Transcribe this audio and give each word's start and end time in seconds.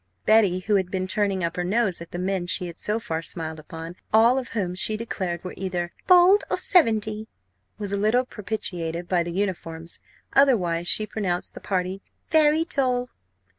Betty, 0.25 0.61
who 0.61 0.77
had 0.77 0.89
been 0.89 1.05
turning 1.05 1.43
up 1.43 1.55
her 1.57 1.63
nose 1.63 2.01
at 2.01 2.09
the 2.09 2.17
men 2.17 2.47
she 2.47 2.65
had 2.65 2.79
so 2.79 2.99
far 2.99 3.21
smiled 3.21 3.59
upon, 3.59 3.97
all 4.11 4.39
of 4.39 4.47
whom 4.57 4.73
she 4.73 4.97
declared 4.97 5.43
were 5.43 5.53
either 5.55 5.93
bald 6.07 6.43
or 6.49 6.57
seventy, 6.57 7.27
was 7.77 7.91
a 7.91 7.99
little 7.99 8.25
propitiated 8.25 9.07
by 9.07 9.21
the 9.21 9.31
uniforms; 9.31 9.99
otherwise, 10.33 10.87
she 10.87 11.05
pronounced 11.05 11.53
the 11.53 11.59
party 11.61 12.01
very 12.31 12.65
dull. 12.65 13.09